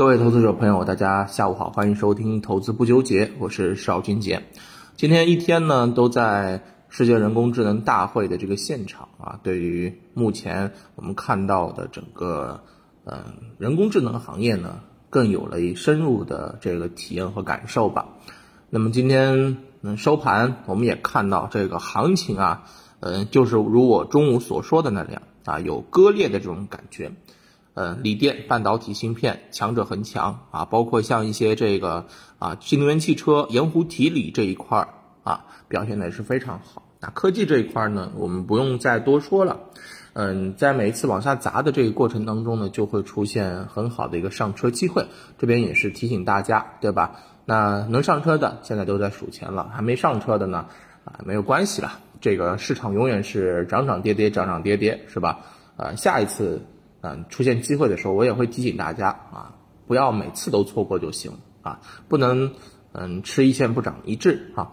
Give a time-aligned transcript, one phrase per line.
[0.00, 4.44] 各位投资者朋友，大家下午好，欢迎收听《投资不纠结》，我是邵军杰。
[4.96, 9.38] 今天一天呢，都在世界人工智能大会的这个现场啊。
[9.42, 12.62] 对于目前我们看到的整个
[13.04, 13.24] 嗯
[13.58, 18.08] 人工智能行业呢，更有了一深入的这个体验和感受吧。
[18.70, 22.64] 那么今天嗯收盘，我们也看到这个行情啊，
[23.00, 27.12] 嗯，就是如我中午所说的那样啊，有割裂的这种感觉。
[27.74, 32.06] 呃，锂电、半导体芯片强者恒强啊，包括像一些这个
[32.38, 34.88] 啊，新能源汽车、盐湖提锂这一块儿
[35.22, 36.82] 啊，表现的也是非常好。
[36.98, 39.60] 那科技这一块儿呢，我们不用再多说了。
[40.12, 45.06] 嗯，在每一次往下砸的这个过程当中呢，就会出现很好的一个上车机会。
[45.38, 47.20] 这边也是提醒大家，对吧？
[47.46, 50.66] 那能上车的现在都在数钱了，还没上车的呢，
[51.04, 52.00] 啊，没有关系了。
[52.20, 55.38] 这个市场永远是涨涨跌跌，涨涨跌跌，是吧？
[55.76, 56.60] 啊，下一次。
[57.02, 59.54] 嗯，出现机会的时候，我也会提醒大家啊，
[59.86, 61.32] 不要每次都错过就行
[61.62, 62.52] 啊，不能
[62.92, 64.72] 嗯吃一堑不长一智啊。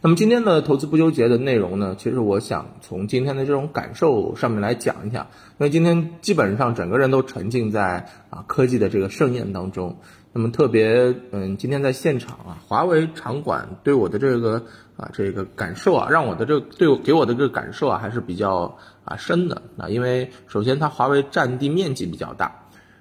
[0.00, 9.98] 那么今天的投资不纠结的内容呢，其实我想从今天的这种感受上面来讲一下，因为今天基本上整个人都沉浸在啊科技的这个盛宴当中。
[10.32, 14.64] 那么特别嗯，今天在现场啊，华为场馆对我的这个
[14.96, 22.50] 啊这个感受啊，让我的这个对我给我的这个感受啊还是比较啊深的啊，因为首先它华为占地面积比较大，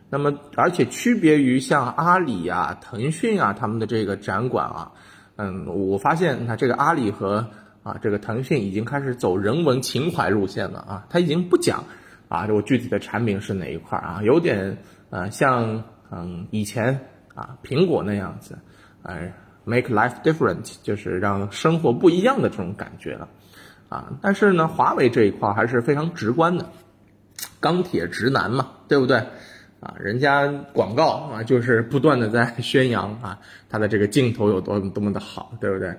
[0.10, 4.92] 那么而且区别于像阿里啊、腾讯啊他们的这个展馆啊。
[5.38, 7.48] 嗯，我发现它这个阿里和
[7.82, 11.84] 啊这个腾讯已经开始走人文情怀路线了啊，它已经不讲
[12.28, 14.78] 啊我具体的产品是哪一块啊，有点
[15.10, 17.00] 呃像嗯以前
[17.34, 18.58] 啊苹果那样子，
[19.04, 23.28] 哎 make life different 就是让生活不一样的这种感觉了
[23.90, 26.70] 啊，但是呢华为这一块还是非常直观的，
[27.60, 29.24] 钢铁直男嘛，对不对？
[29.80, 35.90] 啊，人家广告啊，就是不断的在 宣扬啊，它的这个镜头有多么多么的好，对不对？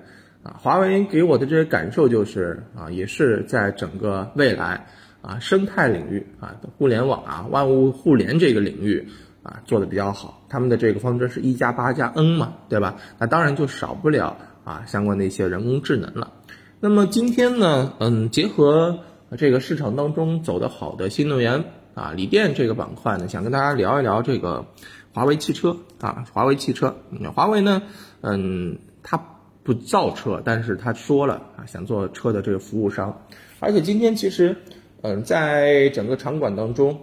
[0.41, 4.85] 啊，华为给我的这些感受就是啊，也是在整个未来
[5.21, 9.07] 啊生态领域啊，互联网啊，万物互联这个领域
[9.43, 10.41] 啊做的比较好。
[10.49, 12.95] 他们的这个方针是一加八加 N 嘛，对吧？
[13.19, 16.31] 那当然就少不了啊相关的一些人工智能了。
[16.79, 18.99] 那么今天呢，嗯，结合
[19.37, 21.63] 这个市场当中走得好的新能源。
[21.95, 24.65] 啊，锂电这个板块呢，想跟大家聊一聊这个
[25.13, 26.95] 华为汽车啊，华为汽车，
[27.35, 27.83] 华为呢，
[28.21, 29.23] 嗯，它
[29.61, 33.15] 不造车，但是他说了啊，想做车的这个服务商，
[33.59, 34.57] 而且今天其实，
[35.03, 36.99] 嗯，在整个场馆当中，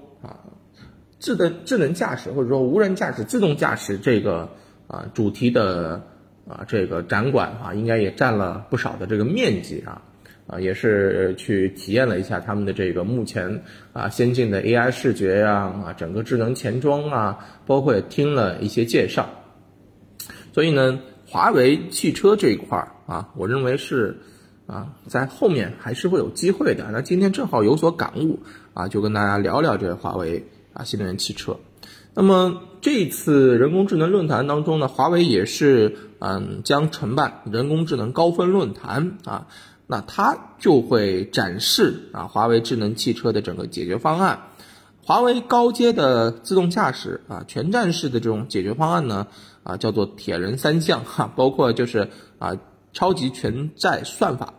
[1.21, 4.49] 智能智能驾驶或者说无人驾驶、自动驾驶这个
[4.89, 6.03] 啊主题的
[6.49, 10.03] 啊这个展馆啊，应该也占了不少的这个面积啊。
[10.47, 19.31] 啊，也是去体验了一下他们的这个目前啊先进的 AI 视觉呀，啊整个智能前装啊，包括也听了一些介绍。
[20.53, 24.19] 所以呢，华为汽车这一块儿啊，我认为是
[24.67, 26.89] 啊在后面还是会有机会的。
[26.91, 28.41] 那今天正好有所感悟
[28.75, 31.57] 啊，就跟大家聊聊这个华为啊新能源汽车。
[32.15, 39.47] 那么这次人工智能论坛当中呢，华为也是嗯将承办人工智能高峰论坛啊。
[39.87, 44.43] 那它就会展示啊，华为智能汽车的整个解决方案，
[45.03, 49.27] 华为高阶的自动驾驶啊，全站式的这种解决方案呢，
[49.65, 52.09] 啊，叫做铁人三项哈，包括就是
[52.39, 52.57] 啊，
[52.93, 54.55] 超级全站算法，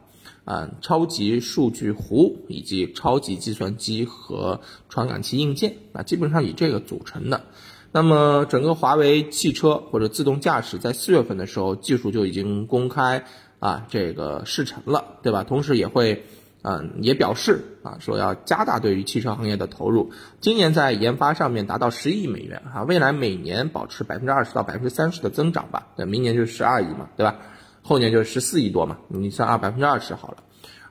[0.52, 7.42] 啊，超级数据湖以及超级计算机和传感器硬件，啊，基本上以这个组成的。
[7.94, 13.24] 那么整个华为汽车或者自动驾驶在四月份的时候，技术就已经公开。
[13.62, 15.44] 啊，这个试成了，对吧？
[15.44, 16.26] 同时也会，
[16.64, 20.12] 嗯，也表示啊，说要加大对于汽车行业的投入。
[20.40, 25.90] 今年在研发上面达到十亿美元啊，未来每年保持百分之二十到百分之三十的增长吧。
[25.96, 27.36] 那明年就十二亿嘛，对吧？
[27.82, 30.38] 后年就是十四亿多嘛，你算啊百分之二十好了。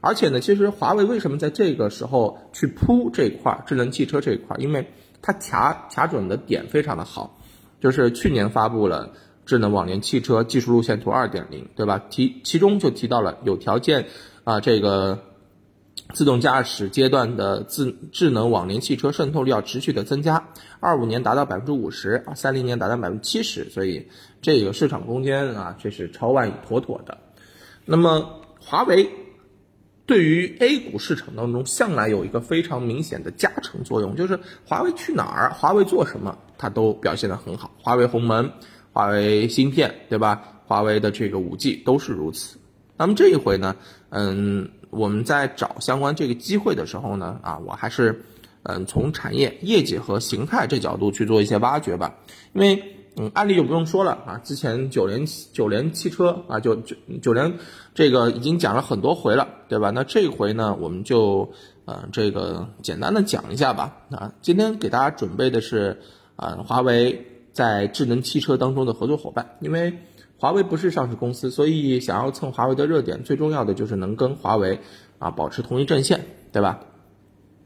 [0.01, 4.57] 而且呢，其实华为为什么在这个时候去铺这块智能汽车这一块？
[4.59, 4.91] 因为
[5.23, 7.39] 它卡卡准的点非常的好，
[7.81, 9.13] 就是去年发布了。
[9.47, 11.99] 智能网联汽车技术路线图二点零，对吧？
[11.99, 14.07] 提其中就提到了有条件
[14.45, 15.25] 啊，这个
[16.13, 20.49] 自动驾驶阶段的自智能网联汽车渗透率要持续的增加，
[20.81, 24.09] 二五年达到百分之五十，三零年达到百分之七十，所以
[24.43, 27.19] 这个市场空间啊，这是超万亿妥妥的。
[27.85, 29.11] 那么华为
[30.07, 37.71] 对于 A 股市场当中向来有一个非常明显的加成作用，就是华为去哪儿，华为做什么，它都表现的很好。
[37.79, 38.51] 华为鸿蒙。
[38.93, 40.63] 华为芯片，对吧？
[40.67, 42.59] 华为的这个五 G 都是如此。
[42.97, 43.77] 那么这一回呢，
[44.09, 48.25] 嗯，我们在找相关这个机会的时候呢，啊，我还是
[48.65, 52.15] 嗯，从产业业绩和形态这角度去做一些挖掘吧。
[52.53, 52.83] 因为，
[53.17, 57.55] 嗯，案例就不用说了啊，之前九联九联汽车啊，就九九联
[57.95, 59.91] 这个已经讲了很多回了，对吧？
[59.91, 61.51] 那这回呢，我们就
[61.87, 63.97] 呃这个简单的讲一下吧。
[64.11, 66.01] 啊，今天给大家准备的是
[66.37, 69.57] 啊，华为在智能汽车当中的合作伙伴。
[69.61, 69.99] 因为
[70.41, 74.81] 华为不是上市公司，所以想要蹭华为的热点，最重要的就是能跟华为
[75.19, 76.81] 啊保持同一阵线，对吧？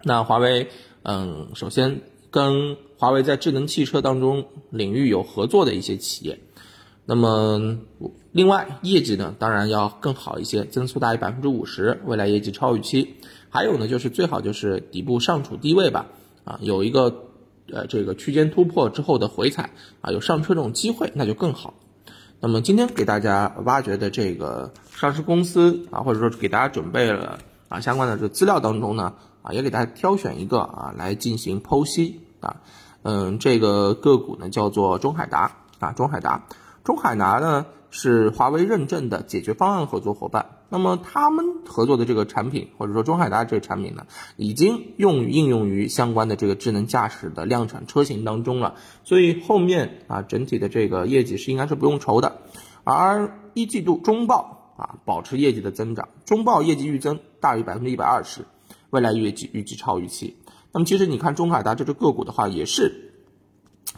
[0.02, 0.68] 那华为，
[1.04, 2.00] 嗯，首先
[2.32, 6.40] 跟华为在智能汽车当中领域有合作的一些企业，
[7.06, 7.78] 那么
[8.32, 13.14] 另外业绩呢，当然要更好一些，增速大于百分之五十，未来业绩超预期。
[13.50, 16.06] 还有呢，就是最好就是底部上处低位吧，
[16.42, 17.28] 啊，有一个
[17.72, 21.74] 呃这个区间突破之后的回踩啊，有上车这种机会，那就更好。
[22.40, 27.38] 那么今天给大家挖掘的这个上市公司啊，或者说给大家准备了
[27.68, 29.14] 啊相关的这资料当中呢。
[29.44, 32.62] 啊，也给大家挑选一个啊来进行剖析啊，
[33.02, 36.46] 嗯，这个个股呢叫做中海达啊，中海达，
[36.82, 40.46] 中海达呢是华为认证的解决方案合作伙伴。
[40.74, 48.74] 那么他们合作的这个产品，或者说中海达这个产品呢，已经用于应用于相关的这个智能驾驶的量产车型当中了。
[49.04, 52.38] 所以后面啊整体的这个业绩是应该是不用愁的。
[52.82, 58.44] 而一季度中报啊保持业绩的增长，中报业绩预增大于百分之一百二十。
[58.90, 60.38] 未来业绩预计超预期，
[60.72, 63.12] 那么其实你看中海达这只个股的话，也是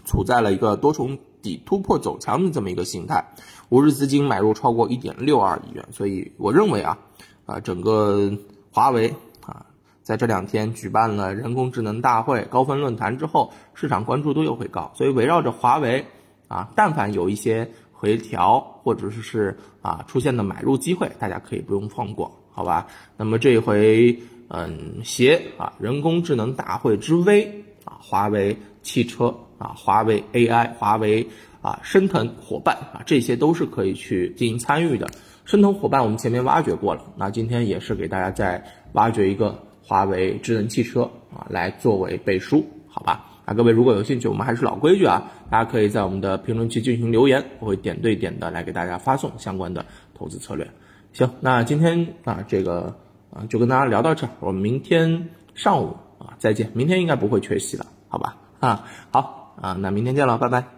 [0.05, 3.25] 处在了一个多重底突破走强的这么一个形态，
[3.69, 6.99] 五日资金买入超过一点六二亿元，所以我认为啊，
[7.47, 8.33] 啊整个
[8.73, 9.15] 华为
[9.47, 9.67] 啊
[10.03, 16.05] 在这两天举办了人工智能大会高分论坛之后，市场关注度又会高，所以围绕着华为
[16.49, 22.89] 啊，但凡有一些回调或者是啊出现的买入机会，大家可以不用放过，好吧？
[23.17, 24.19] 那么这一回。
[24.49, 31.27] 嗯，携啊人工智能大会之威啊，华为汽车啊，华为 AI，华为
[31.61, 35.09] 啊，深腾伙伴啊，这些都是可以去进行参与的。
[35.45, 41.03] 深腾伙伴我们前面挖掘过了，那今天也是给大家再挖掘一个华为智能汽车
[41.35, 43.25] 啊，来作为背书，好吧？
[43.45, 50.69] 啊，各位如果有兴趣，我们还是老规矩啊，大家可以在我们的评论区进行留言，我会点对点的来给大家发送相关的投资策略。
[51.13, 52.97] 行，那今天啊这个。
[53.29, 56.71] 啊，就跟大家聊到这儿，我们明天上午啊再见。
[56.73, 58.37] 明天应该不会缺席了，好吧？
[58.61, 60.76] 啊，好啊，那明天见了，拜拜。